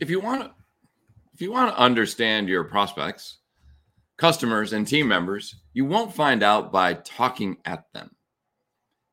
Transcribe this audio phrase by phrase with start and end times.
[0.00, 0.50] If you want to,
[1.32, 3.38] if you want to understand your prospects,
[4.16, 8.10] customers, and team members, you won't find out by talking at them.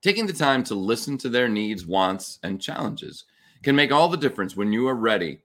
[0.01, 3.25] Taking the time to listen to their needs, wants, and challenges
[3.63, 5.39] can make all the difference when you are ready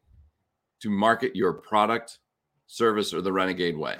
[0.80, 2.18] to market your product,
[2.66, 3.96] service, or the renegade way.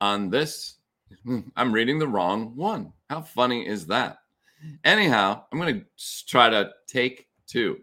[0.00, 0.78] On this,
[1.56, 2.92] I'm reading the wrong one.
[3.08, 4.18] How funny is that?
[4.84, 5.86] Anyhow, I'm going to
[6.26, 7.78] try to take two.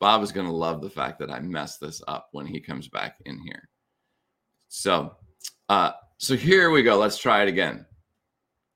[0.00, 2.88] Bob is going to love the fact that I messed this up when he comes
[2.88, 3.68] back in here.
[4.68, 5.16] So,
[5.68, 6.96] uh, so here we go.
[6.98, 7.84] Let's try it again.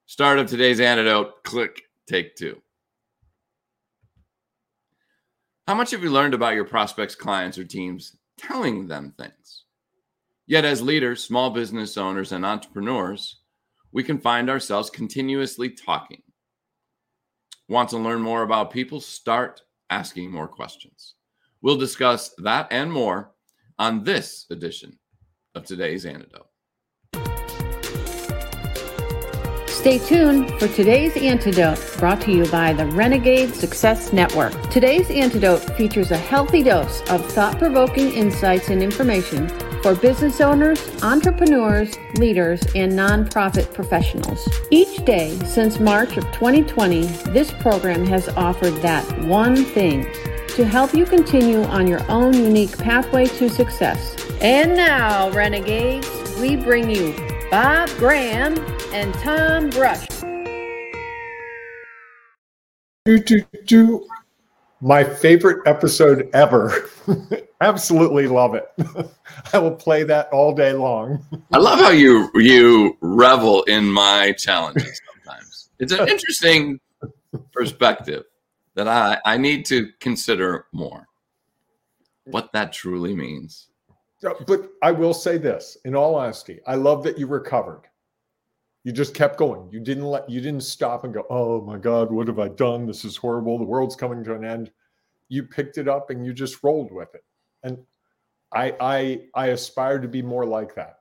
[0.07, 1.45] Start of today's antidote.
[1.45, 1.83] Click.
[2.09, 2.61] Take two.
[5.69, 9.65] How much have you learned about your prospects, clients, or teams telling them things?
[10.47, 13.39] Yet, as leaders, small business owners, and entrepreneurs,
[13.93, 16.23] we can find ourselves continuously talking.
[17.69, 19.01] Want to learn more about people?
[19.01, 21.15] Start asking more questions.
[21.61, 23.33] We'll discuss that and more
[23.79, 24.99] on this edition
[25.55, 26.49] of today's antidote.
[29.69, 34.53] Stay tuned for today's antidote brought to you by the Renegade Success Network.
[34.71, 39.49] Today's antidote features a healthy dose of thought provoking insights and information
[39.83, 44.49] for business owners, entrepreneurs, leaders, and nonprofit professionals.
[44.71, 47.03] Each day since March of 2020,
[47.33, 50.07] this program has offered that one thing
[50.51, 54.17] to help you continue on your own unique pathway to success.
[54.41, 56.09] And now, Renegades,
[56.41, 57.15] we bring you
[57.51, 58.57] Bob Graham
[58.93, 60.07] and Tom Brush.
[63.05, 64.07] Do, do, do.
[64.81, 66.89] My favorite episode ever.
[67.63, 68.67] Absolutely love it.
[69.53, 71.25] I will play that all day long.
[71.53, 75.71] I love how you you revel in my challenges sometimes.
[75.79, 76.81] It's an interesting
[77.53, 78.25] perspective
[78.75, 81.07] that I, I need to consider more.
[82.25, 83.69] What that truly means.
[84.21, 87.83] But I will say this in all honesty, I love that you recovered.
[88.83, 89.69] You just kept going.
[89.71, 92.87] You didn't let you didn't stop and go, "Oh my god, what have I done?
[92.87, 93.57] This is horrible.
[93.57, 94.73] The world's coming to an end."
[95.29, 97.25] You picked it up and you just rolled with it.
[97.63, 97.79] And
[98.53, 101.01] I I I aspire to be more like that.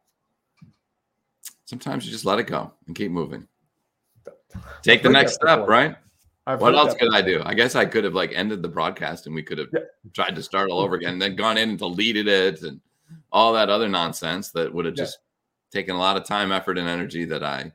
[1.66, 3.48] Sometimes you just let it go and keep moving.
[4.82, 5.96] Take the next step, right?
[6.48, 7.42] I've what else could I do?
[7.46, 9.82] I guess I could have like ended the broadcast and we could have yeah.
[10.14, 12.82] tried to start all over again, and then gone in and deleted it and
[13.32, 15.20] all that other nonsense that would have just
[15.72, 17.72] taken a lot of time, effort, and energy that I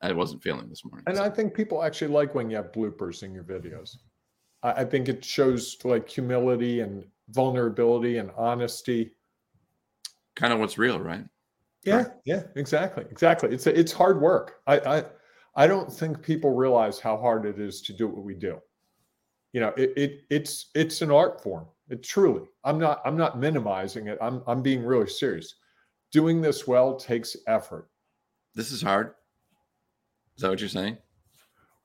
[0.00, 1.04] I wasn't feeling this morning.
[1.06, 1.24] And so.
[1.24, 3.96] I think people actually like when you have bloopers in your videos.
[4.62, 9.12] I, I think it shows like humility and vulnerability and honesty.
[10.36, 11.24] Kind of what's real, right?
[11.84, 12.06] Yeah, right.
[12.24, 13.50] yeah, exactly, exactly.
[13.50, 14.60] It's it's hard work.
[14.66, 15.04] I, I
[15.56, 18.58] I don't think people realize how hard it is to do what we do.
[19.52, 21.66] You know, it, it it's it's an art form.
[21.88, 22.42] It truly.
[22.64, 24.18] I'm not I'm not minimizing it.
[24.20, 25.54] I'm I'm being really serious.
[26.10, 27.88] Doing this well takes effort.
[28.54, 29.14] This is hard.
[30.36, 30.96] Is that what you're saying?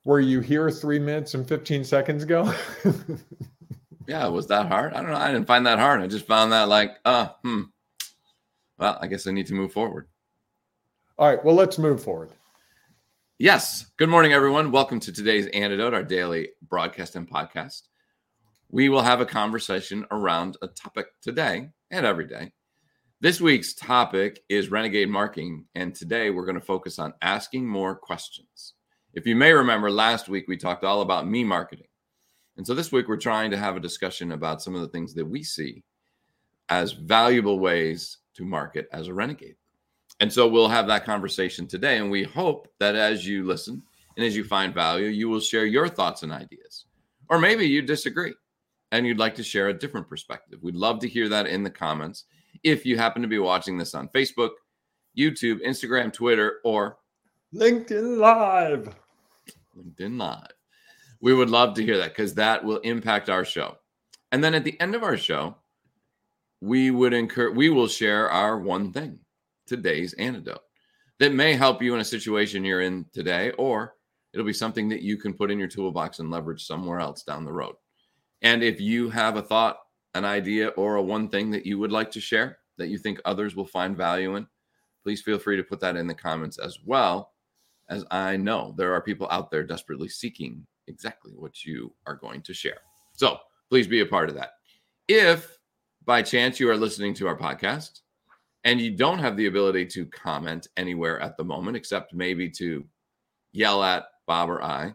[0.05, 2.53] Were you here three minutes and 15 seconds ago?
[4.09, 4.93] yeah, was that hard?
[4.93, 5.17] I don't know.
[5.17, 6.01] I didn't find that hard.
[6.01, 7.61] I just found that like, uh, hmm.
[8.79, 10.07] Well, I guess I need to move forward.
[11.19, 11.45] All right.
[11.45, 12.31] Well, let's move forward.
[13.37, 13.85] Yes.
[13.97, 14.71] Good morning, everyone.
[14.71, 17.83] Welcome to today's Antidote, our daily broadcast and podcast.
[18.71, 22.51] We will have a conversation around a topic today and every day.
[23.21, 27.93] This week's topic is renegade marketing, and today we're going to focus on asking more
[27.93, 28.73] questions.
[29.13, 31.88] If you may remember, last week we talked all about me marketing.
[32.59, 35.13] And so this week we're trying to have a discussion about some of the things
[35.13, 35.81] that we see
[36.67, 39.55] as valuable ways to market as a renegade.
[40.19, 41.99] And so we'll have that conversation today.
[41.99, 43.81] And we hope that as you listen
[44.17, 46.83] and as you find value, you will share your thoughts and ideas.
[47.29, 48.33] Or maybe you disagree
[48.91, 50.59] and you'd like to share a different perspective.
[50.61, 52.25] We'd love to hear that in the comments.
[52.63, 54.51] If you happen to be watching this on Facebook,
[55.17, 56.97] YouTube, Instagram, Twitter, or
[57.55, 58.93] LinkedIn Live.
[59.77, 60.58] LinkedIn Live.
[61.21, 63.77] We would love to hear that because that will impact our show.
[64.31, 65.55] And then at the end of our show,
[66.61, 69.19] we would encourage, we will share our one thing
[69.65, 70.61] today's antidote
[71.19, 73.95] that may help you in a situation you're in today, or
[74.33, 77.45] it'll be something that you can put in your toolbox and leverage somewhere else down
[77.45, 77.75] the road.
[78.41, 79.79] And if you have a thought,
[80.15, 83.19] an idea, or a one thing that you would like to share that you think
[83.25, 84.47] others will find value in,
[85.03, 87.33] please feel free to put that in the comments as well.
[87.89, 92.41] As I know there are people out there desperately seeking exactly what you are going
[92.41, 92.79] to share.
[93.13, 93.37] So
[93.69, 94.51] please be a part of that.
[95.07, 95.57] If
[96.05, 98.01] by chance you are listening to our podcast
[98.63, 102.83] and you don't have the ability to comment anywhere at the moment except maybe to
[103.51, 104.93] yell at bob or i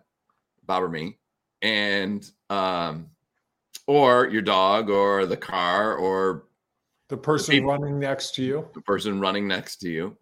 [0.66, 1.18] bob or me
[1.62, 3.06] and um,
[3.86, 6.44] or your dog or the car or
[7.08, 8.68] the person people- running next to you.
[8.74, 10.16] the person running next to you.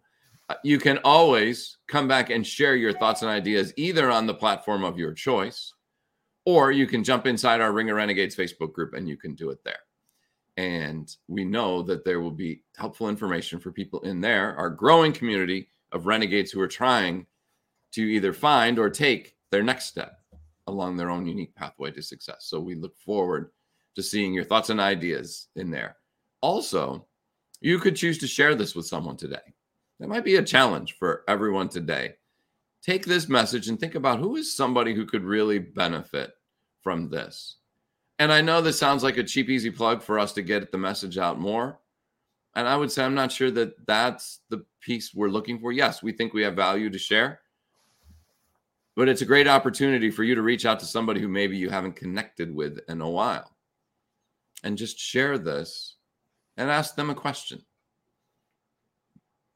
[0.49, 4.33] Uh, You can always come back and share your thoughts and ideas either on the
[4.33, 5.73] platform of your choice,
[6.45, 9.49] or you can jump inside our Ring of Renegades Facebook group and you can do
[9.49, 9.79] it there.
[10.57, 15.13] And we know that there will be helpful information for people in there, our growing
[15.13, 17.25] community of renegades who are trying
[17.93, 20.19] to either find or take their next step
[20.67, 22.45] along their own unique pathway to success.
[22.45, 23.51] So we look forward
[23.95, 25.97] to seeing your thoughts and ideas in there.
[26.41, 27.07] Also,
[27.61, 29.53] you could choose to share this with someone today.
[29.99, 32.15] That might be a challenge for everyone today.
[32.81, 36.33] Take this message and think about who is somebody who could really benefit
[36.81, 37.57] from this.
[38.19, 40.77] And I know this sounds like a cheap, easy plug for us to get the
[40.77, 41.79] message out more.
[42.55, 45.71] And I would say I'm not sure that that's the piece we're looking for.
[45.71, 47.39] Yes, we think we have value to share,
[48.95, 51.69] but it's a great opportunity for you to reach out to somebody who maybe you
[51.69, 53.55] haven't connected with in a while
[54.63, 55.95] and just share this
[56.57, 57.63] and ask them a question.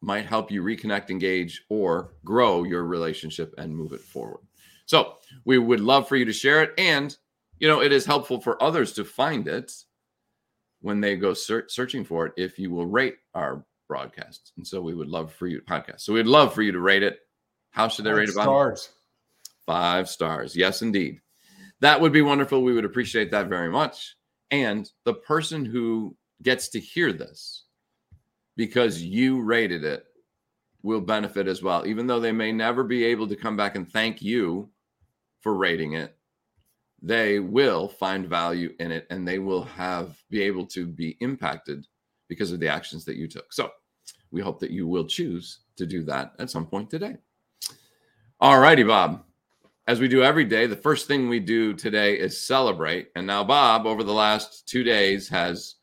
[0.08, 4.40] Might help you reconnect, engage, or grow your relationship and move it forward.
[4.86, 6.72] So we would love for you to share it.
[6.78, 7.14] And,
[7.60, 9.74] you know, it is helpful for others to find it
[10.80, 14.54] when they go ser- searching for it if you will rate our broadcast.
[14.56, 16.00] And so we would love for you podcast.
[16.00, 17.20] So we'd love for you to rate it.
[17.72, 18.32] How should they rate it?
[18.32, 18.88] Stars.
[19.66, 20.56] Five stars.
[20.56, 21.20] Yes, indeed.
[21.82, 22.64] That would be wonderful.
[22.64, 24.16] We would appreciate that very much.
[24.52, 27.66] And the person who gets to hear this
[28.58, 30.06] because you rated it
[30.84, 33.90] will benefit as well, even though they may never be able to come back and
[33.90, 34.70] thank you
[35.40, 36.18] for rating it.
[37.02, 41.88] They will find value in it and they will have be able to be impacted
[42.28, 43.54] because of the actions that you took.
[43.54, 43.72] So
[44.32, 47.16] we hope that you will choose to do that at some point today.
[48.42, 49.24] All righty, Bob
[49.88, 53.08] as we do every day, the first thing we do today is celebrate.
[53.16, 55.76] And now Bob, over the last two days, has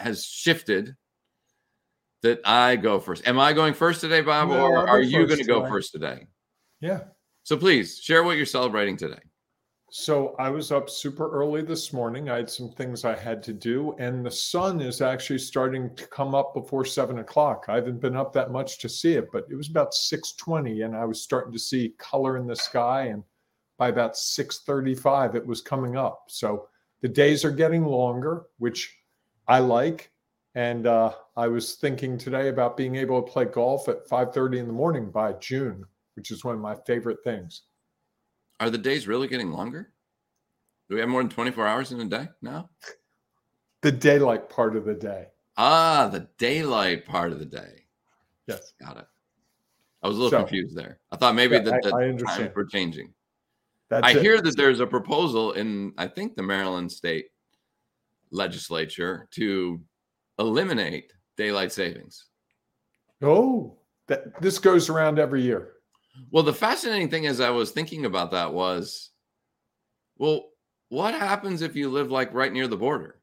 [0.00, 0.96] has shifted
[2.26, 3.26] that I go first.
[3.28, 6.26] Am I going first today, Bob, No, or are you going to go first today?
[6.80, 7.04] Yeah.
[7.44, 9.20] So please share what you're celebrating today.
[9.92, 12.28] So I was up super early this morning.
[12.28, 16.06] I had some things I had to do, and the sun is actually starting to
[16.08, 17.66] come up before seven o'clock.
[17.68, 20.82] I haven't been up that much to see it, but it was about six twenty,
[20.82, 23.04] and I was starting to see color in the sky.
[23.04, 23.22] And
[23.78, 26.24] by about six thirty-five, it was coming up.
[26.26, 26.66] So
[27.02, 28.92] the days are getting longer, which
[29.46, 30.10] I like.
[30.56, 34.58] And uh, I was thinking today about being able to play golf at five thirty
[34.58, 37.62] in the morning by June, which is one of my favorite things.
[38.58, 39.92] Are the days really getting longer?
[40.88, 42.70] Do we have more than 24 hours in a day now?
[43.82, 45.26] The daylight part of the day.
[45.58, 47.84] Ah, the daylight part of the day.
[48.48, 48.72] Yes.
[48.80, 49.04] Got it.
[50.02, 50.98] I was a little So- confused there.
[51.12, 53.12] I thought maybe Yeah, that the I- I times were changing.
[53.90, 54.22] That's I it.
[54.22, 57.26] hear that there's a proposal in, I think, the Maryland state
[58.30, 59.80] legislature to
[60.38, 62.26] eliminate daylight savings.
[63.22, 63.78] Oh,
[64.08, 65.72] that this goes around every year.
[66.30, 69.10] Well, the fascinating thing as I was thinking about that was,
[70.16, 70.46] well,
[70.88, 73.20] what happens if you live like right near the border?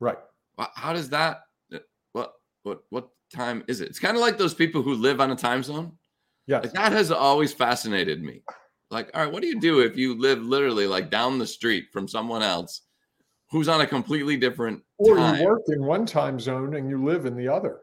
[0.00, 0.18] Right.
[0.74, 1.42] How does that?
[1.72, 1.78] uh,
[2.12, 2.32] What
[2.62, 3.88] what what time is it?
[3.88, 5.92] It's kind of like those people who live on a time zone.
[6.46, 6.64] Yes.
[6.64, 8.42] Like that has always fascinated me.
[8.90, 11.86] Like, all right, what do you do if you live literally like down the street
[11.92, 12.82] from someone else
[13.50, 15.40] who's on a completely different Or time?
[15.40, 17.80] you work in one time zone and you live in the other.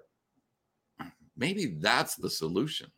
[1.35, 2.91] Maybe that's the solution.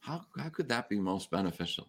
[0.00, 1.88] How how could that be most beneficial?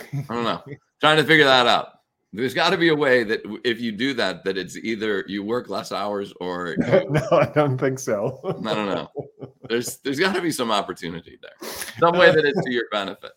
[0.00, 0.62] I don't know.
[1.00, 1.88] Trying to figure that out.
[2.32, 5.42] There's got to be a way that if you do that, that it's either you
[5.44, 8.40] work less hours or no, I don't think so.
[8.66, 9.08] I don't know.
[9.68, 12.84] There's there's got to be some opportunity there, some way uh, that it's to your
[12.90, 13.30] benefit.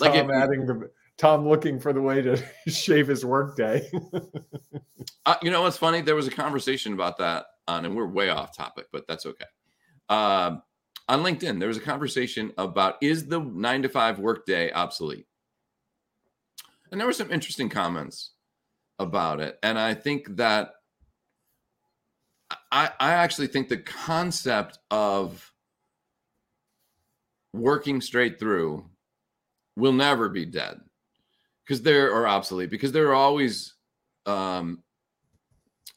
[0.00, 3.56] Like if Tom you- adding the Tom looking for the way to shave his work
[3.56, 3.90] day.
[5.26, 6.00] Uh, you know what's funny?
[6.00, 9.44] There was a conversation about that on, and we're way off topic, but that's okay.
[10.08, 10.62] Um,
[11.06, 15.26] on LinkedIn, there was a conversation about is the nine to five workday obsolete?
[16.90, 18.30] And there were some interesting comments
[18.98, 19.58] about it.
[19.62, 20.70] And I think that
[22.72, 25.52] I, I actually think the concept of
[27.52, 28.86] working straight through
[29.76, 30.80] will never be dead
[31.68, 33.74] because there are obsolete because there are always
[34.24, 34.82] um,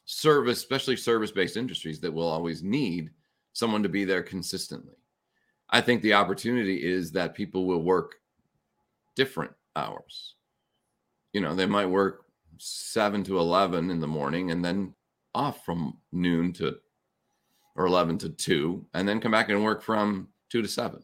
[0.04, 3.10] service, especially service based industries that will always need
[3.54, 4.96] someone to be there consistently.
[5.70, 8.16] I think the opportunity is that people will work
[9.16, 10.36] different hours.
[11.32, 12.26] You know, they might work
[12.58, 14.94] seven to 11 in the morning and then
[15.34, 16.76] off from noon to
[17.78, 21.02] or 11 to 2 and then come back and work from 2 to 7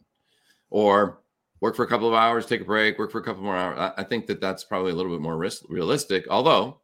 [0.68, 1.20] or
[1.60, 3.92] work for a couple of hours, take a break, work for a couple more hours.
[3.96, 6.80] I, think that that's probably a little bit more risk, realistic, although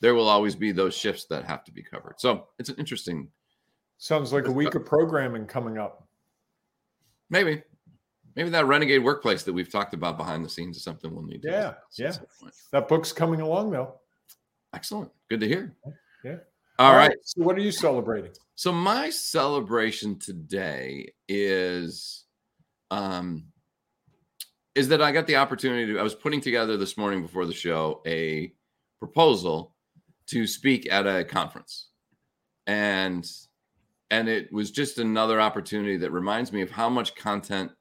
[0.00, 2.14] there will always be those shifts that have to be covered.
[2.18, 3.28] So it's an interesting.
[3.98, 6.06] Sounds like a week of programming coming up.
[7.30, 7.62] Maybe,
[8.36, 11.42] maybe that renegade workplace that we've talked about behind the scenes is something we'll need.
[11.42, 12.12] to Yeah, yeah.
[12.72, 13.94] That book's coming along though.
[14.74, 15.10] Excellent.
[15.28, 15.74] Good to hear.
[16.22, 16.36] Yeah.
[16.78, 17.16] All right.
[17.22, 18.32] So what are you celebrating?
[18.54, 22.24] So my celebration today is
[22.90, 23.46] um
[24.76, 27.54] is that I got the opportunity to I was putting together this morning before the
[27.54, 28.52] show a
[28.98, 29.74] proposal
[30.26, 31.88] to speak at a conference.
[32.66, 33.28] And
[34.10, 37.72] and it was just another opportunity that reminds me of how much content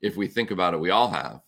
[0.00, 1.40] if we think about it we all have.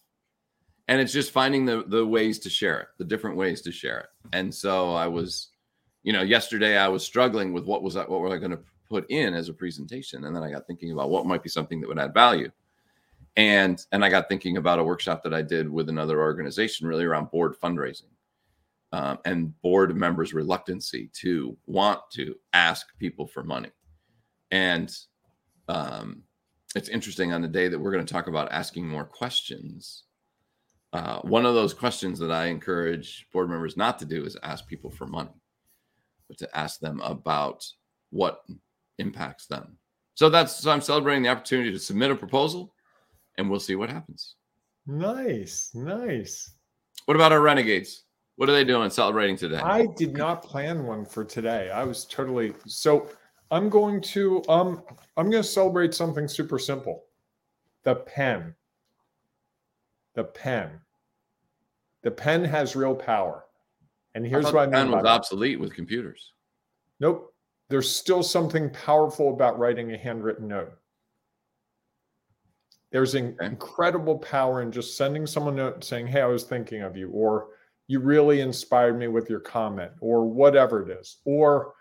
[0.89, 4.01] And it's just finding the the ways to share it, the different ways to share
[4.01, 4.07] it.
[4.33, 5.51] And so I was
[6.03, 8.61] you know, yesterday I was struggling with what was I, what were I going to
[8.89, 11.81] put in as a presentation, and then I got thinking about what might be something
[11.81, 12.51] that would add value,
[13.39, 17.05] and and I got thinking about a workshop that I did with another organization, really
[17.05, 18.11] around board fundraising,
[18.93, 23.71] um, and board members' reluctancy to want to ask people for money,
[24.51, 24.95] and
[25.69, 26.23] um,
[26.75, 30.05] it's interesting on the day that we're going to talk about asking more questions.
[30.93, 34.67] Uh, one of those questions that I encourage board members not to do is ask
[34.67, 35.31] people for money
[36.29, 37.65] but to ask them about
[38.11, 38.43] what
[38.99, 39.77] impacts them.
[40.15, 42.75] So that's so I'm celebrating the opportunity to submit a proposal
[43.39, 44.35] and we'll see what happens.
[44.87, 46.51] Nice, nice.
[47.07, 48.05] What about our renegades?
[48.37, 49.57] What are they doing celebrating today?
[49.57, 51.71] I did not plan one for today.
[51.71, 53.09] I was totally so
[53.51, 54.83] I'm going to um
[55.17, 57.05] I'm going to celebrate something super simple.
[57.85, 58.55] The pen.
[60.15, 60.81] The pen.
[62.03, 63.45] The pen has real power.
[64.15, 65.09] And here's what I the mean pen was that.
[65.09, 66.33] obsolete with computers.
[67.01, 67.35] Nope.
[67.69, 70.73] There's still something powerful about writing a handwritten note.
[72.91, 73.47] There's an Okay.
[73.47, 77.11] incredible power in just sending someone a note saying, Hey, I was thinking of you,
[77.11, 77.49] or
[77.87, 81.75] you really inspired me with your comment, or whatever it is, or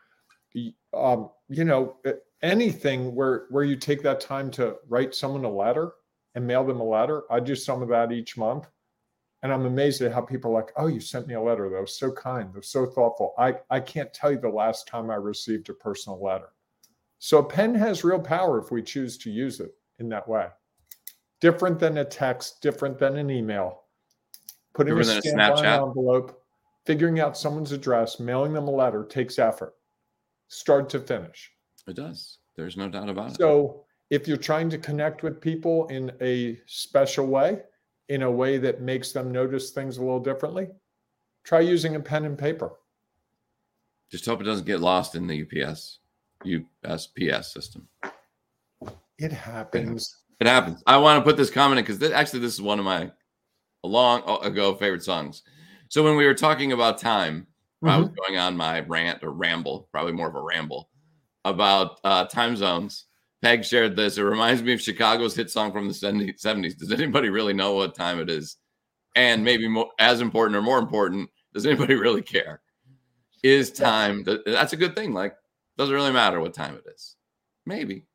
[0.94, 1.98] um, you know,
[2.42, 5.92] anything where where you take that time to write someone a letter
[6.36, 7.24] and mail them a letter.
[7.32, 8.68] I do some of that each month.
[9.44, 11.70] And I'm amazed at how people are like, oh, you sent me a letter.
[11.70, 12.50] That was so kind.
[12.52, 13.34] That was so thoughtful.
[13.38, 16.50] I, I can't tell you the last time I received a personal letter.
[17.20, 20.48] So a pen has real power if we choose to use it in that way.
[21.39, 23.84] Different than a text, different than an email.
[24.74, 26.41] Putting a Different a stamp on an envelope,
[26.86, 29.75] figuring out someone's address, mailing them a letter takes effort,
[30.48, 31.51] start to finish.
[31.88, 32.39] It does.
[32.56, 33.38] There's no doubt about it.
[33.38, 37.62] So if you're trying to connect with people in a special way,
[38.10, 40.67] in a way that makes them notice things a little differently,
[41.44, 42.72] try using a pen and paper.
[44.10, 46.00] Just hope it doesn't get lost in the UPS
[46.46, 47.88] USPS system.
[49.17, 50.24] It happens.
[50.39, 50.84] It happens.
[50.86, 53.12] I want to put this comment in because th- actually this is one of my
[53.84, 55.44] a long ago favorite songs.
[55.89, 57.48] So when we were talking about time,
[57.84, 60.89] I was going on my rant or ramble, probably more of a ramble
[61.46, 63.06] about uh, time zones.
[63.41, 64.17] Peg shared this.
[64.17, 66.77] It reminds me of Chicago's hit song from the 70 70s.
[66.77, 68.58] Does anybody really know what time it is?
[69.15, 72.62] And maybe more, as important or more important, does anybody really care?
[73.44, 75.13] Is time that's a good thing?
[75.13, 75.36] Like,
[75.77, 77.15] doesn't really matter what time it is.
[77.65, 78.06] Maybe.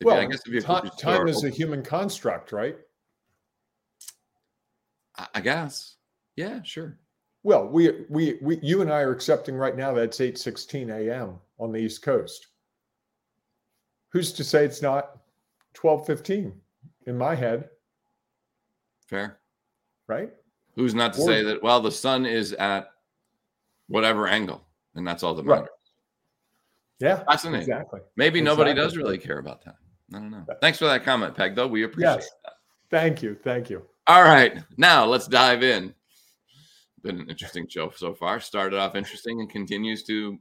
[0.00, 2.78] If you- Well, I guess if you ti- time is a human construct, right?
[5.16, 5.96] I I guess.
[6.36, 6.98] Yeah, sure.
[7.42, 11.40] Well, we we we you and I are accepting right now that it's 8:16 a.m.
[11.58, 12.48] on the East Coast.
[14.10, 15.18] Who's to say it's not
[15.74, 16.60] 12:15
[17.06, 17.68] in my head,
[19.06, 19.40] Fair.
[20.06, 20.32] right?
[20.76, 22.92] Who's not to Or- say that, well, the sun is at
[23.88, 24.64] whatever angle,
[24.94, 25.60] and that's all that Right.
[25.62, 25.74] matters.
[27.00, 27.62] Yeah, Fascinating.
[27.68, 28.00] exactly.
[28.16, 28.86] Maybe nobody Exactly.
[28.88, 29.76] does really care about that.
[30.14, 30.44] I don't know.
[30.60, 31.66] Thanks for that comment, Peg, though.
[31.66, 32.30] We appreciate Yes.
[32.44, 32.52] that.
[32.90, 33.82] Thank you, thank you.
[34.06, 34.58] All right.
[34.78, 35.94] Now let's dive in.
[37.02, 38.40] Been an interesting show so far.
[38.40, 40.38] Started off interesting and continues to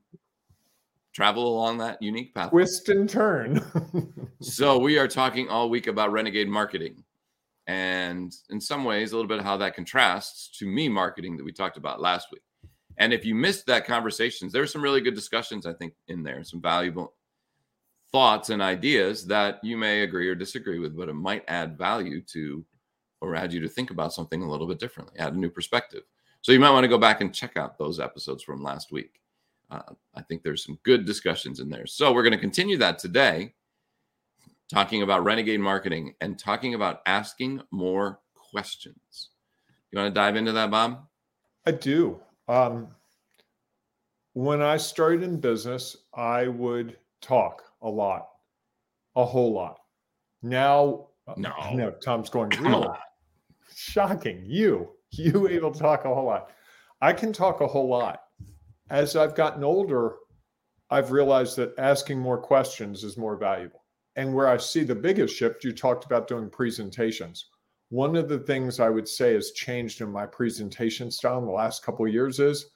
[1.13, 2.51] travel along that unique path.
[2.51, 3.61] Twist and turn.
[4.39, 7.03] So we are talking all week about renegade marketing,
[7.65, 11.51] and in some ways, a little bit how that contrasts to me marketing that we
[11.51, 12.43] talked about last week.
[12.97, 16.43] And if you missed that conversations, there's some really good discussions I think in there,
[16.43, 17.13] some valuable
[18.11, 22.21] thoughts and ideas that you may agree or disagree with, but it might add value
[22.21, 22.65] to
[23.21, 26.03] or add you to think about something a little bit differently, add a new perspective.
[26.41, 29.19] So you might want to go back and check out those episodes from last week.
[29.69, 29.81] Uh,
[30.15, 31.87] I think there's some good discussions in there.
[31.87, 33.53] So we're going to continue that today
[34.71, 39.29] talking about renegade marketing and talking about asking more questions.
[39.91, 41.05] You want to dive into that, Bob?
[41.65, 42.19] I do.
[42.47, 42.87] Um,
[44.33, 48.27] when I started in business, I would talk a lot,
[49.15, 49.77] a whole lot.
[50.41, 51.53] Now uh, No.
[51.73, 52.95] No, Tom's going, real.
[53.75, 54.43] Shocking.
[54.45, 56.51] You, you able to talk a whole lot.
[57.01, 58.21] I can talk a whole lot.
[58.89, 60.15] As I've gotten older,
[60.89, 63.83] I've realized that asking more questions is more valuable.
[64.15, 67.49] And where I see the biggest shift, you talked about doing presentations.
[67.89, 71.51] One of the things I would say has changed in my presentation style in the
[71.51, 72.71] last couple of years is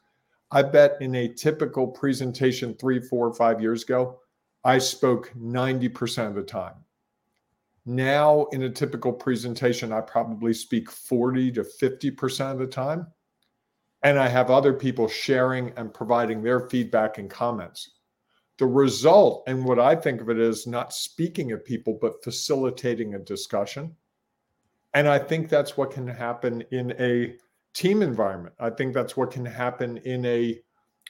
[0.51, 4.20] I bet in a typical presentation three, four, five years ago,
[4.63, 6.75] I spoke 90% of the time.
[7.86, 13.08] Now, in a typical presentation, I probably speak 40 to 50% of the time.
[14.03, 17.91] And I have other people sharing and providing their feedback and comments.
[18.58, 23.15] The result, and what I think of it is not speaking at people, but facilitating
[23.15, 23.96] a discussion.
[24.94, 27.36] And I think that's what can happen in a
[27.74, 28.53] team environment.
[28.60, 30.60] I think that's what can happen in a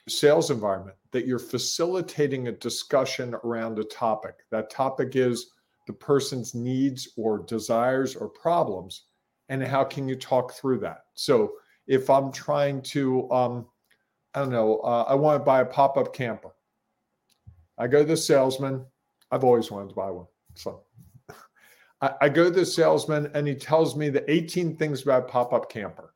[0.07, 4.35] sales environment that you're facilitating a discussion around a topic.
[4.49, 5.51] That topic is
[5.87, 9.05] the person's needs or desires or problems,
[9.49, 11.05] and how can you talk through that?
[11.13, 11.53] So
[11.87, 13.65] if I'm trying to, um,
[14.33, 16.51] I don't know, uh, I want to buy a pop up camper.
[17.77, 18.85] I go to the salesman.
[19.31, 20.27] I've always wanted to buy one.
[20.55, 20.83] So
[22.01, 25.51] I, I go to the salesman and he tells me the 18 things about pop
[25.51, 26.10] up camper.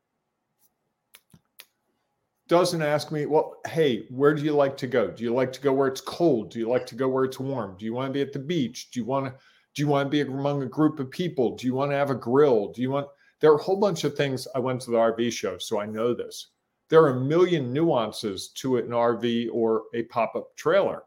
[2.48, 5.10] Doesn't ask me, well, hey, where do you like to go?
[5.10, 6.50] Do you like to go where it's cold?
[6.50, 7.76] Do you like to go where it's warm?
[7.76, 8.90] Do you want to be at the beach?
[8.92, 9.34] Do you want to
[9.74, 11.54] do you want to be among a group of people?
[11.54, 12.72] Do you want to have a grill?
[12.72, 13.08] Do you want
[13.40, 14.48] there are a whole bunch of things.
[14.54, 16.52] I went to the RV show, so I know this.
[16.88, 21.02] There are a million nuances to an RV or a pop-up trailer.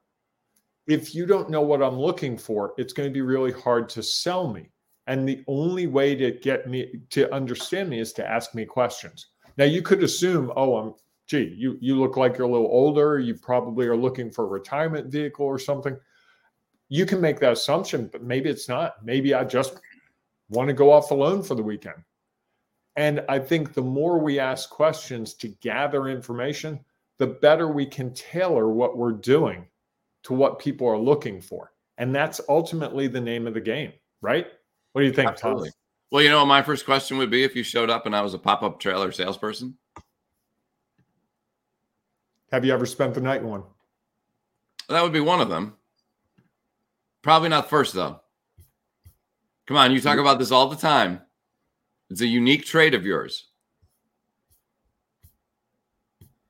[0.88, 4.04] If you don't know what I'm looking for, it's going to be really hard to
[4.04, 4.70] sell me.
[5.08, 9.28] And the only way to get me to understand me is to ask me questions.
[9.58, 10.94] Now you could assume, oh, I'm
[11.30, 13.20] gee, you you look like you're a little older.
[13.20, 15.96] You probably are looking for a retirement vehicle or something.
[16.90, 19.06] You can make that assumption, but maybe it's not.
[19.06, 19.80] Maybe I just
[20.50, 22.04] want to go off alone for the weekend.
[22.96, 26.80] And I think the more we ask questions to gather information,
[27.20, 29.68] the better we can tailor what we're doing
[30.24, 31.72] to what people are looking for.
[32.00, 34.48] And that's ultimately the name of the game, right?
[34.94, 35.70] What do you think, Absolutely.
[35.70, 35.74] Tom?
[36.12, 38.34] Well, you know, my first question would be if you showed up and I was
[38.34, 39.78] a pop up trailer salesperson.
[42.52, 43.64] Have you ever spent the night in one?
[44.88, 45.76] That would be one of them.
[47.22, 48.22] Probably not first, though.
[49.68, 51.22] Come on, you talk about this all the time.
[52.10, 53.50] It's a unique trait of yours.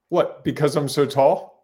[0.07, 0.43] What?
[0.43, 1.63] Because I'm so tall?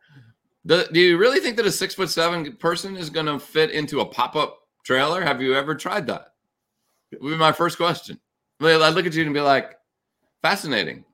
[0.66, 3.72] Do, do you really think that a six foot seven person is going to fit
[3.72, 5.22] into a pop up trailer?
[5.22, 6.34] Have you ever tried that?
[7.14, 8.20] Would be my first question.
[8.60, 9.76] I look at you and be like,
[10.42, 11.06] fascinating.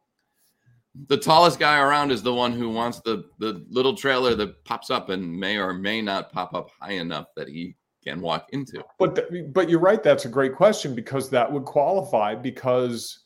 [1.08, 4.90] The tallest guy around is the one who wants the the little trailer that pops
[4.90, 8.84] up and may or may not pop up high enough that he can walk into.
[9.00, 10.04] But th- but you're right.
[10.04, 12.36] That's a great question because that would qualify.
[12.36, 13.26] Because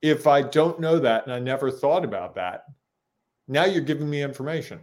[0.00, 2.64] if I don't know that and I never thought about that,
[3.46, 4.80] now you're giving me information.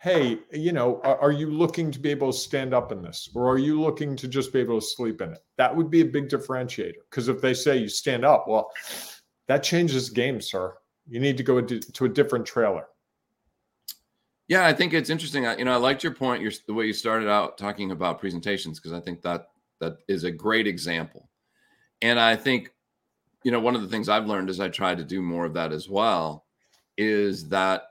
[0.00, 3.28] Hey, you know, are, are you looking to be able to stand up in this,
[3.34, 5.40] or are you looking to just be able to sleep in it?
[5.56, 7.00] That would be a big differentiator.
[7.10, 8.70] Because if they say you stand up, well,
[9.48, 10.74] that changes the game, sir.
[11.08, 12.86] You need to go to to a different trailer.
[14.48, 15.46] Yeah, I think it's interesting.
[15.46, 18.18] I, you know, I liked your point, your the way you started out talking about
[18.18, 19.48] presentations because I think that
[19.80, 21.28] that is a great example.
[22.02, 22.72] And I think,
[23.44, 25.54] you know, one of the things I've learned as I try to do more of
[25.54, 26.46] that as well
[26.96, 27.82] is that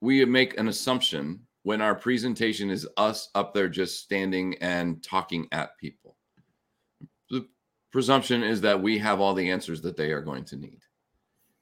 [0.00, 5.46] we make an assumption when our presentation is us up there just standing and talking
[5.52, 6.16] at people.
[7.28, 7.46] The
[7.92, 10.80] presumption is that we have all the answers that they are going to need,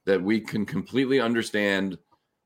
[0.08, 1.98] that we can completely understand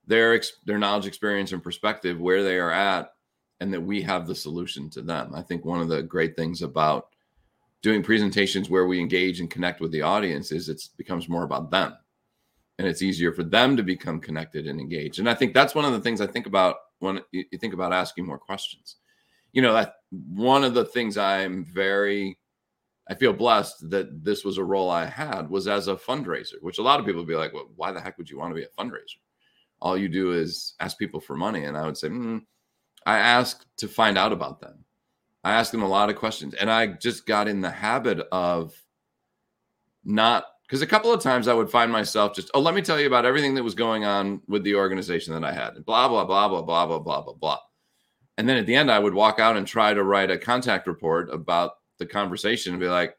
[0.04, 3.12] their their knowledge, experience, and perspective where they are at,
[3.60, 5.32] and that we have the solution to them.
[5.32, 7.10] I think one of the great things about
[7.80, 11.70] doing presentations where we engage and connect with the audience is it becomes more about
[11.70, 11.96] them.
[12.80, 15.20] And it's easier for them to become connected and engaged.
[15.20, 17.92] And i think that's one of the things i think about when you think about
[17.92, 18.96] asking more questions.
[19.52, 22.38] You know that one of the things i'm very
[23.12, 26.78] i feel blessed that this was a role i had was as a fundraiser which
[26.78, 28.54] a lot of people would be like well why the heck would you want to
[28.54, 29.20] be a fundraiser?
[29.80, 32.40] All you do is ask people for money and i would say mm,
[33.06, 34.84] i ask to find out about them.
[35.44, 38.74] I asked them a lot of questions and I just got in the habit of
[40.04, 42.98] not because a couple of times I would find myself just, oh, let me tell
[42.98, 46.08] you about everything that was going on with the organization that I had, and blah,
[46.08, 47.58] blah, blah, blah, blah, blah, blah, blah, blah.
[48.38, 50.86] And then at the end, I would walk out and try to write a contact
[50.86, 51.72] report about
[52.02, 53.16] the conversation and be like,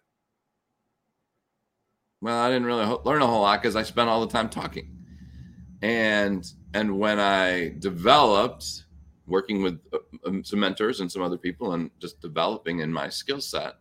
[2.21, 4.97] well, I didn't really learn a whole lot because I spent all the time talking.
[5.81, 8.85] And and when I developed
[9.27, 13.09] working with uh, um, some mentors and some other people and just developing in my
[13.09, 13.75] skill set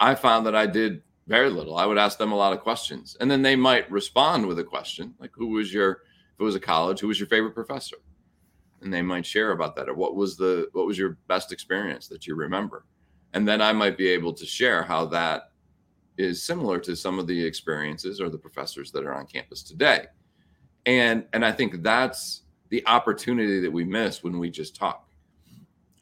[0.00, 1.76] I found that I did very little.
[1.76, 4.64] I would ask them a lot of questions, and then they might respond with a
[4.64, 5.90] question like, "Who was your?
[6.34, 7.96] If it was a college, who was your favorite professor?"
[8.80, 12.08] And they might share about that, or what was the what was your best experience
[12.08, 12.86] that you remember,
[13.34, 15.52] and then I might be able to share how that
[16.18, 20.06] is similar to some of the experiences or the professors that are on campus today,
[20.86, 25.08] and and I think that's the opportunity that we miss when we just talk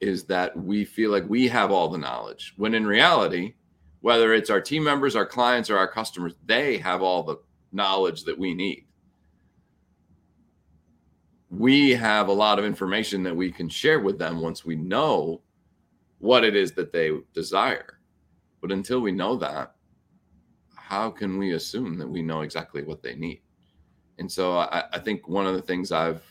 [0.00, 3.54] is that we feel like we have all the knowledge when in reality
[4.00, 7.36] whether it's our team members our clients or our customers they have all the
[7.72, 8.86] knowledge that we need.
[11.50, 15.40] We have a lot of information that we can share with them once we know
[16.18, 17.98] what it is that they desire
[18.60, 19.74] but until we know that
[20.74, 23.40] how can we assume that we know exactly what they need
[24.18, 26.22] and so I, I think one of the things i've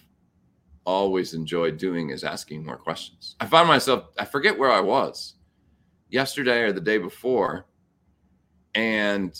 [0.88, 3.36] always enjoyed doing is asking more questions.
[3.42, 5.34] I found myself, I forget where I was
[6.10, 7.66] yesterday or the day before.
[8.74, 9.38] And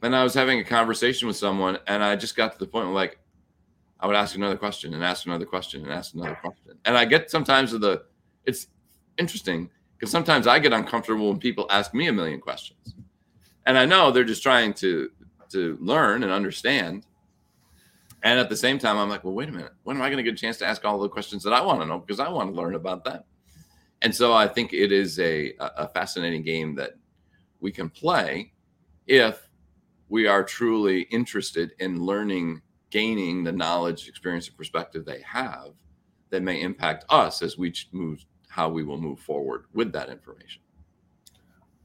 [0.00, 2.86] then I was having a conversation with someone, and I just got to the point
[2.86, 3.18] where, like,
[4.00, 6.78] I would ask another question and ask another question and ask another question.
[6.86, 8.04] And I get sometimes of the,
[8.46, 8.68] it's
[9.18, 12.94] interesting because sometimes I get uncomfortable when people ask me a million questions.
[13.66, 15.10] And I know they're just trying to
[15.50, 17.06] to learn and understand.
[18.22, 19.72] And at the same time, I'm like, well, wait a minute.
[19.82, 21.60] When am I going to get a chance to ask all the questions that I
[21.60, 21.98] want to know?
[21.98, 23.22] Because I want to learn about them.
[24.00, 26.92] And so I think it is a, a fascinating game that
[27.60, 28.52] we can play
[29.06, 29.48] if
[30.08, 35.68] we are truly interested in learning, gaining the knowledge, experience, and perspective they have
[36.30, 40.62] that may impact us as we move how we will move forward with that information.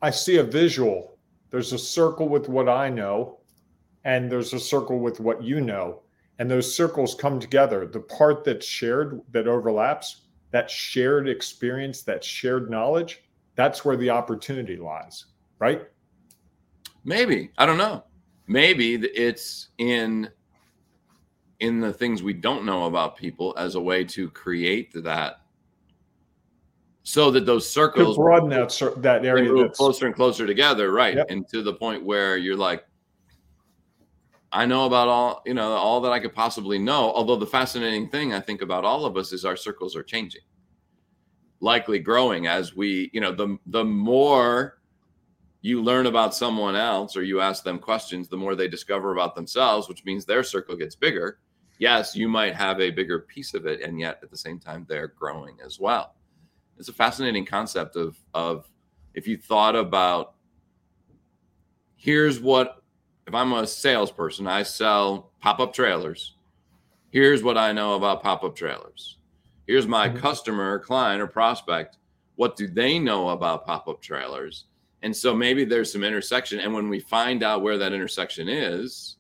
[0.02, 1.18] I see a visual.
[1.50, 3.40] There's a circle with what I know,
[4.04, 6.02] and there's a circle with what you know.
[6.40, 7.88] And those circles come together.
[7.88, 13.24] The part that's shared that overlaps that shared experience that shared knowledge
[13.56, 15.26] that's where the opportunity lies
[15.60, 15.84] right?
[17.04, 17.52] Maybe.
[17.58, 18.04] I don't know.
[18.48, 20.30] Maybe it's in
[21.60, 25.42] in the things we don't know about people as a way to create that
[27.08, 31.16] so that those circles to broaden that that area move closer and closer together right
[31.16, 31.28] yep.
[31.30, 32.86] and to the point where you're like
[34.52, 37.12] I know about all, you know, all that I could possibly know.
[37.12, 40.42] Although the fascinating thing I think about all of us is our circles are changing,
[41.60, 44.80] likely growing as we, you know, the the more
[45.62, 49.36] you learn about someone else or you ask them questions, the more they discover about
[49.36, 51.40] themselves, which means their circle gets bigger.
[51.78, 54.86] Yes, you might have a bigger piece of it, and yet at the same time
[54.90, 56.17] they're growing as well.
[56.78, 58.70] It's a fascinating concept of of
[59.14, 60.36] if you thought about
[61.96, 62.84] here's what
[63.28, 66.36] if I'm a salesperson, I sell pop up trailers.
[67.10, 69.18] Here's what I know about pop up trailers.
[69.66, 70.20] Here's my mm-hmm.
[70.20, 71.98] customer, client, or prospect.
[72.36, 74.66] What do they know about pop up trailers?
[75.02, 76.60] And so maybe there's some intersection.
[76.60, 79.18] And when we find out where that intersection is,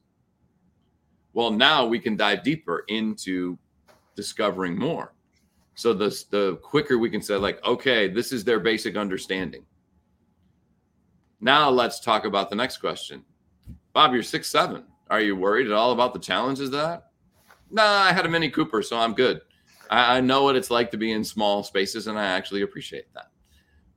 [1.33, 3.57] well, now we can dive deeper into
[4.15, 5.13] discovering more.
[5.77, 9.63] So the, the quicker we can say, like, okay, this is their basic understanding.
[11.39, 13.23] Now let's talk about the next question.
[13.93, 14.85] Bob, you're six seven.
[15.11, 17.11] Are you worried at all about the challenges of that?
[17.69, 19.41] Nah, I had a Mini Cooper, so I'm good.
[19.91, 23.13] I, I know what it's like to be in small spaces, and I actually appreciate
[23.13, 23.29] that.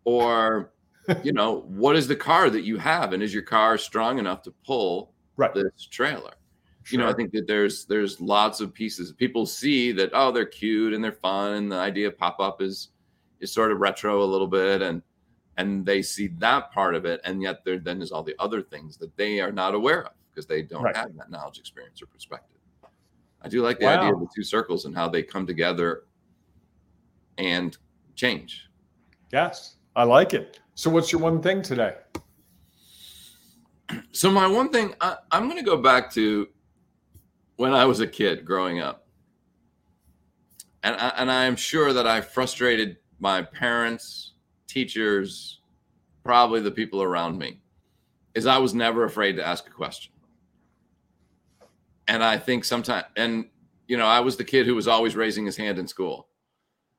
[0.04, 0.74] Or,
[1.22, 4.42] you know, what is the car that you have, and is your car strong enough
[4.42, 5.54] to pull right.
[5.54, 6.34] this trailer?
[6.90, 9.12] You know, I think that there's there's lots of pieces.
[9.12, 12.60] People see that oh, they're cute and they're fun, and the idea of pop up
[12.60, 12.88] is
[13.40, 15.02] is sort of retro a little bit, and
[15.60, 18.62] and they see that part of it and yet there then is all the other
[18.62, 20.96] things that they are not aware of because they don't right.
[20.96, 22.56] have that knowledge experience or perspective
[23.42, 24.00] i do like the wow.
[24.00, 26.04] idea of the two circles and how they come together
[27.36, 27.76] and
[28.14, 28.70] change
[29.32, 31.94] yes i like it so what's your one thing today
[34.12, 36.48] so my one thing I, i'm going to go back to
[37.60, 39.06] when i was a kid growing up
[40.82, 44.32] and I, and I am sure that I frustrated my parents
[44.66, 45.60] teachers,
[46.24, 47.60] probably the people around me,
[48.34, 50.12] is I was never afraid to ask a question.
[52.08, 53.46] And I think sometimes, and
[53.88, 56.28] you know, I was the kid who was always raising his hand in school.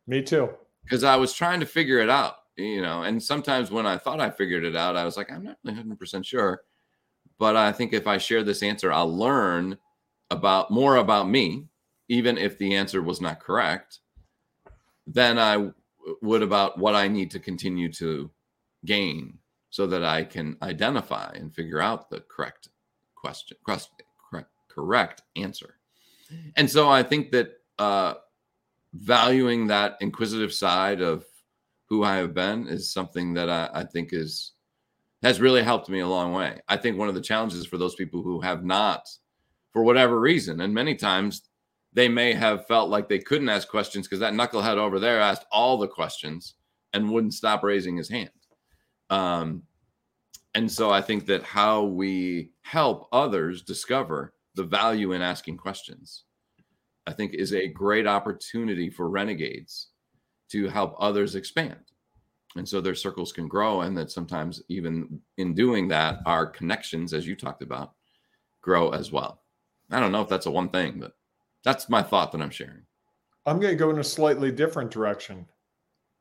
[0.08, 0.50] Me too.
[0.84, 4.20] Because I was trying to figure it out, you know, and sometimes when I thought
[4.20, 6.64] I figured it out, I was like, I'm not really 100% sure.
[7.38, 9.78] But I think if I share this answer, I'll learn
[10.32, 11.68] about more about me,
[12.10, 14.00] even if the answer was not correct.
[15.08, 15.72] than I
[16.22, 18.30] would about what I need to continue to
[18.86, 19.38] gain
[19.70, 22.70] so that I can identify and figure out the correct
[23.16, 25.76] question, correct, correct answer.
[26.56, 28.16] And so I think that uh,
[28.94, 31.26] valuing that inquisitive side of
[31.88, 34.54] who I have been is something that I, I think is
[35.24, 36.60] has really helped me a long way.
[36.68, 39.08] I think one of the challenges for those people who have not,
[39.74, 41.44] for whatever reason, and many times
[41.94, 45.46] they may have felt like they couldn't ask questions because that knucklehead over there asked
[45.52, 46.56] all the questions
[46.94, 48.30] and wouldn't stop raising his hand.
[49.10, 49.64] Um,
[50.54, 56.24] and so I think that how we help others discover the value in asking questions,
[57.08, 59.88] I think is a great opportunity for renegades
[60.52, 61.80] to help others expand.
[62.58, 67.14] And so their circles can grow, and that sometimes, even in doing that, our connections,
[67.14, 67.94] as you talked about,
[68.62, 69.41] grow as well.
[69.92, 71.14] I don't know if that's a one thing, but
[71.64, 72.82] that's my thought that I'm sharing.
[73.46, 75.46] I'm going to go in a slightly different direction.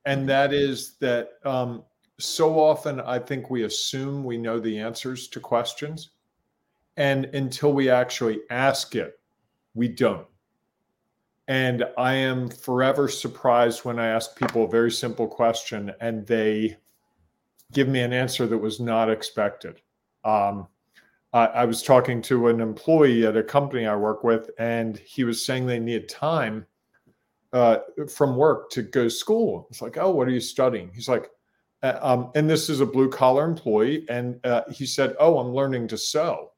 [0.07, 1.85] And that is that um,
[2.19, 6.11] so often I think we assume we know the answers to questions.
[6.97, 9.19] And until we actually ask it,
[9.75, 10.27] we don't.
[11.49, 16.77] And I am forever surprised when I ask people a very simple question and they
[17.73, 19.81] give me an answer that was not expected.
[20.25, 20.69] Um,
[21.33, 25.25] I, I was talking to an employee at a company I work with, and he
[25.25, 26.67] was saying they need time
[27.53, 29.67] uh, from work to go to school.
[29.71, 30.91] It's like, oh, what are you studying?
[30.95, 31.31] He's like,
[31.83, 35.55] uh, um, and this is a blue collar employee, and uh, he said, oh, I'm
[35.55, 36.53] learning to sew.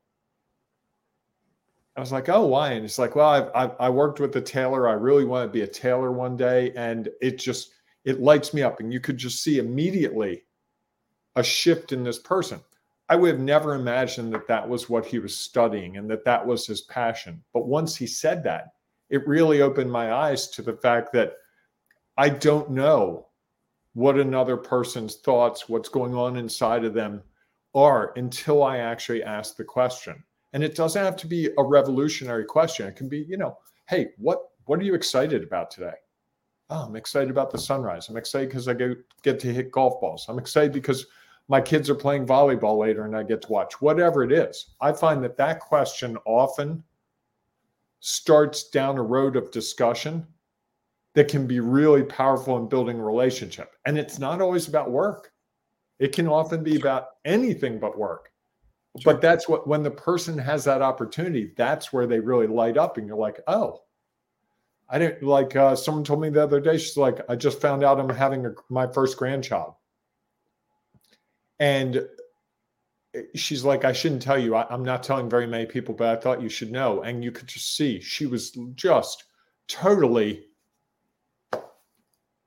[1.97, 2.73] I was like, oh, why?
[2.73, 4.89] And it's like, well, I've, I've, i worked with a tailor.
[4.89, 7.73] I really want to be a tailor one day, and it just
[8.05, 8.81] it lights me up.
[8.81, 10.45] And you could just see immediately
[11.37, 12.61] a shift in this person.
[13.13, 16.47] I would have never imagined that that was what he was studying and that that
[16.47, 17.45] was his passion.
[17.53, 18.69] But once he said that,
[19.11, 21.35] it really opened my eyes to the fact that
[22.17, 23.27] I don't know
[23.93, 27.23] what another person's thoughts, what's going on inside of them
[27.75, 30.25] are until I actually ask the question.
[30.55, 32.89] And it doesn't have to be a revolutionary question.
[32.89, 33.59] It can be, you know,
[33.91, 35.97] hey, what what are you excited about today?
[36.71, 38.09] Oh, I'm excited about the sunrise.
[38.09, 40.25] I'm excited because I get, get to hit golf balls.
[40.31, 41.05] I'm excited because
[41.49, 44.75] my kids are playing volleyball later and I get to watch, whatever it is.
[44.81, 46.83] I find that that question often
[48.01, 50.27] starts down a road of discussion
[51.15, 53.77] that can be really powerful in building a relationship.
[53.85, 55.33] And it's not always about work,
[55.99, 58.31] it can often be about anything but work.
[58.99, 59.13] Sure.
[59.13, 62.99] But that's what, when the person has that opportunity, that's where they really light up.
[62.99, 63.83] And you're like, oh,
[64.89, 67.85] I didn't like, uh, someone told me the other day, she's like, I just found
[67.85, 69.75] out I'm having a, my first grandchild.
[71.63, 72.09] And
[73.37, 74.57] she's like, I shouldn't tell you.
[74.57, 77.03] I, am not telling very many people, but I thought you should know.
[77.03, 79.23] And you could just see she was just
[79.69, 80.47] totally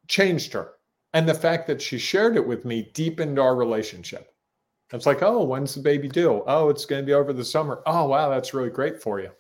[0.10, 0.74] changed her.
[1.14, 4.34] And the fact that she shared it with me deepened our relationship.
[4.92, 6.44] It's like, oh, when's the baby due?
[6.46, 7.84] Oh, it's going to be over the summer.
[7.86, 9.32] Oh, wow, that's really great for you.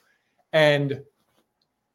[0.54, 1.04] And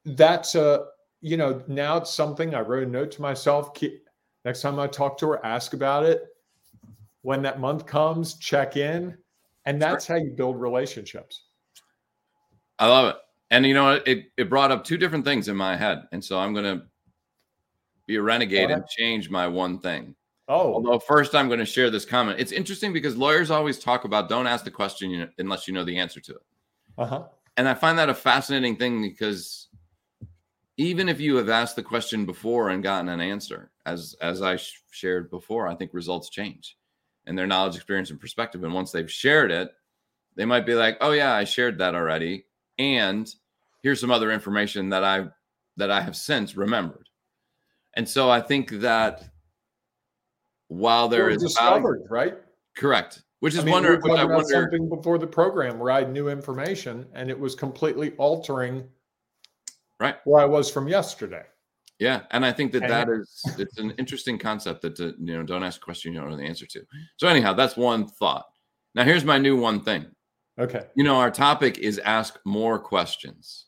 [0.04, 0.84] that's a,
[1.22, 3.72] you know, now it's something I wrote a note to myself.
[3.72, 4.06] Keep,
[4.44, 6.26] next time I talk to her, ask about it
[7.22, 9.16] when that month comes, check in.
[9.66, 11.44] And that's how you build relationships.
[12.78, 13.16] I love it.
[13.50, 16.04] And you know, it, it brought up two different things in my head.
[16.12, 16.86] And so I'm going to
[18.06, 20.14] be a renegade and change my one thing.
[20.48, 20.74] Oh.
[20.74, 22.40] Although first I'm going to share this comment.
[22.40, 25.98] It's interesting because lawyers always talk about don't ask the question unless you know the
[25.98, 26.42] answer to it.
[26.98, 27.24] Uh-huh.
[27.56, 29.68] And I find that a fascinating thing because
[30.76, 34.56] even if you have asked the question before and gotten an answer, as as I
[34.56, 36.76] sh- shared before, I think results change
[37.26, 38.64] and their knowledge, experience, and perspective.
[38.64, 39.70] And once they've shared it,
[40.36, 42.46] they might be like, "Oh yeah, I shared that already,"
[42.78, 43.32] and
[43.82, 45.28] here's some other information that I
[45.76, 47.08] that I have since remembered.
[47.94, 49.24] And so I think that
[50.68, 52.34] while there is discovered, value, right?
[52.76, 53.22] Correct.
[53.40, 56.12] Which is I mean, wonder, we I wonder something before the program where I had
[56.12, 58.84] new information and it was completely altering
[59.98, 61.44] right where I was from yesterday.
[62.00, 65.36] Yeah, and I think that and, that is it's an interesting concept that to, you
[65.36, 66.82] know don't ask a question you don't know the answer to.
[67.18, 68.46] So anyhow, that's one thought.
[68.94, 70.06] Now here's my new one thing.
[70.58, 70.86] Okay.
[70.94, 73.66] You know, our topic is ask more questions.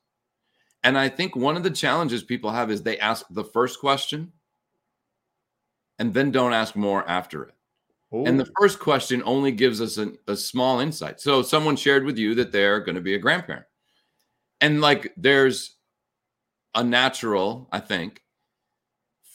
[0.82, 4.32] And I think one of the challenges people have is they ask the first question
[5.98, 7.54] and then don't ask more after it.
[8.14, 8.24] Ooh.
[8.24, 11.20] And the first question only gives us a, a small insight.
[11.20, 13.66] So someone shared with you that they're going to be a grandparent.
[14.60, 15.76] And like there's
[16.74, 18.22] a natural, I think,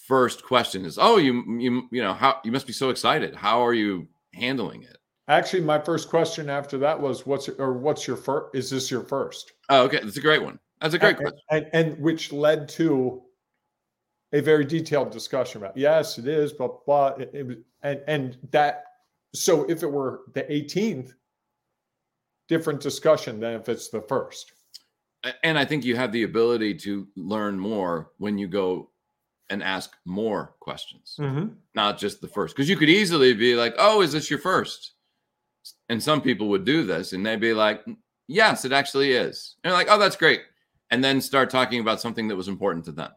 [0.08, 3.36] first question is, "Oh, you you you know how you must be so excited.
[3.36, 4.98] How are you handling it?"
[5.28, 8.56] Actually, my first question after that was, "What's or what's your first?
[8.56, 9.54] Is this your first?
[9.70, 10.60] Oh, okay, that's a great one.
[10.82, 13.24] That's a great and, question, and, and, which led to
[14.34, 17.08] a very detailed discussion about yes, it is, blah blah.
[17.20, 18.84] It, it, and and that
[19.34, 21.14] so if it were the 18th,
[22.48, 24.54] different discussion than if it's the first.
[25.44, 28.92] And I think you have the ability to learn more when you go
[29.50, 31.48] and ask more questions, mm-hmm.
[31.74, 32.56] not just the first.
[32.56, 34.94] Because you could easily be like, "Oh, is this your first?
[35.90, 37.84] And some people would do this and they'd be like,
[38.28, 39.56] yes, it actually is.
[39.64, 40.42] And they're like, oh, that's great.
[40.92, 43.12] And then start talking about something that was important to them.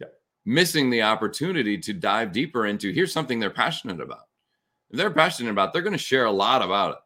[0.00, 0.08] Yeah.
[0.44, 4.24] Missing the opportunity to dive deeper into here's something they're passionate about.
[4.90, 6.98] If they're passionate about, they're going to share a lot about it.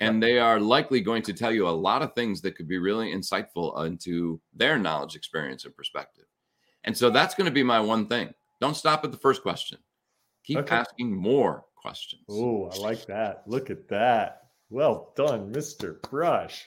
[0.00, 2.78] And they are likely going to tell you a lot of things that could be
[2.78, 6.24] really insightful into their knowledge, experience, and perspective.
[6.84, 8.34] And so that's going to be my one thing.
[8.60, 9.78] Don't stop at the first question.
[10.44, 10.74] Keep Okay.
[10.74, 12.24] asking more questions.
[12.28, 13.44] Oh, I like that.
[13.46, 14.48] Look at that.
[14.70, 16.00] Well done, Mr.
[16.10, 16.66] Brush.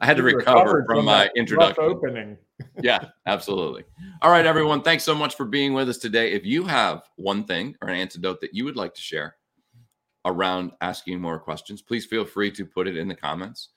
[0.00, 1.82] I had to recover recovered from my introduction.
[1.84, 2.36] opening.
[2.82, 3.84] yeah, absolutely.
[4.22, 4.82] All right, everyone.
[4.82, 6.32] Thanks so much for being with us today.
[6.32, 9.36] If you have one thing or an antidote that you would like to share
[10.26, 13.70] around asking more questions, please feel free to put it in the comments.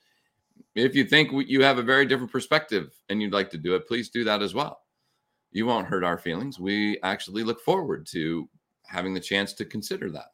[0.75, 3.87] If you think you have a very different perspective and you'd like to do it,
[3.87, 4.81] please do that as well.
[5.51, 6.59] You won't hurt our feelings.
[6.59, 8.49] We actually look forward to
[8.85, 10.31] having the chance to consider that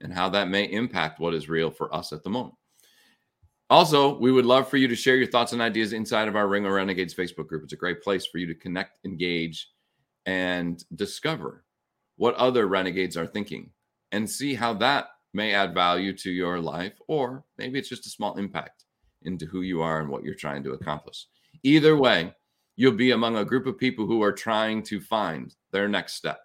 [0.00, 2.54] and how that may impact what is real for us at the moment.
[3.70, 6.48] Also, we would love for you to share your thoughts and ideas inside of our
[6.48, 7.64] Ring of Renegades Facebook group.
[7.64, 9.68] It's a great place for you to connect, engage,
[10.24, 11.64] and discover
[12.16, 13.70] what other renegades are thinking
[14.12, 18.10] and see how that may add value to your life, or maybe it's just a
[18.10, 18.84] small impact
[19.22, 21.26] into who you are and what you're trying to accomplish.
[21.62, 22.34] Either way,
[22.76, 26.40] you'll be among a group of people who are trying to find their next step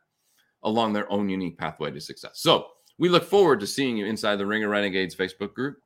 [0.63, 2.39] along their own unique pathway to success.
[2.41, 2.67] So
[2.98, 5.78] we look forward to seeing you inside the Ring of Renegades Facebook group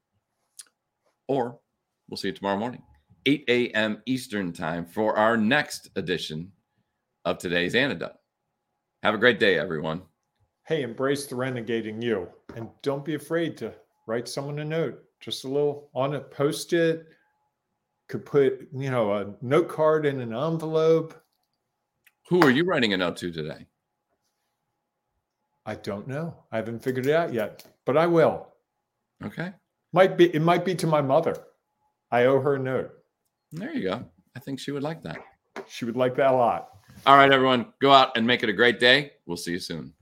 [1.27, 1.59] or
[2.09, 2.81] we'll see you tomorrow morning,
[3.25, 4.01] 8 a.m.
[4.05, 6.51] Eastern Time for our next edition
[7.25, 8.15] of today's antidote.
[9.03, 10.01] Have a great day, everyone.
[10.67, 12.27] Hey, embrace the renegading you.
[12.57, 13.73] And don't be afraid to
[14.05, 15.01] write someone a note.
[15.21, 17.07] Just a little on a post it.
[18.09, 21.13] Could put, you know, a note card in an envelope.
[22.27, 23.65] Who are you writing a note to today?
[25.65, 26.35] I don't know.
[26.51, 28.49] I haven't figured it out yet, but I will.
[29.23, 29.51] Okay,
[29.93, 31.37] Might be it might be to my mother.
[32.11, 32.91] I owe her a note.
[33.51, 34.05] there you go.
[34.35, 35.17] I think she would like that.
[35.67, 36.69] She would like that a lot.
[37.05, 39.13] All right, everyone, go out and make it a great day.
[39.25, 39.93] We'll see you soon.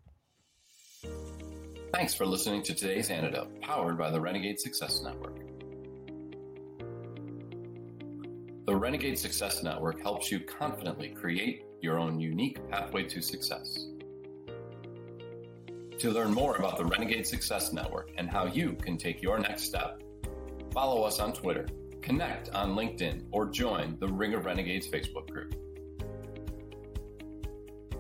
[1.96, 5.38] Thanks for listening to today's antidote, powered by the Renegade Success Network.
[8.66, 13.88] The Renegade Success Network helps you confidently create your own unique pathway to success.
[16.00, 19.64] To learn more about the Renegade Success Network and how you can take your next
[19.64, 20.04] step,
[20.74, 21.66] follow us on Twitter,
[22.02, 25.56] connect on LinkedIn, or join the Ring of Renegades Facebook group.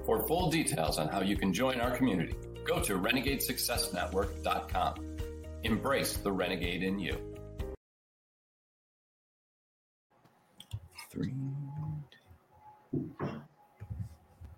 [0.05, 5.17] For full details on how you can join our community, go to renegadesuccessnetwork.com.
[5.63, 7.17] Embrace the renegade in you.
[11.11, 11.33] Three.